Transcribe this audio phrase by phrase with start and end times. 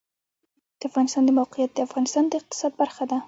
[0.79, 3.17] د افغانستان د موقعیت د افغانستان د اقتصاد برخه ده.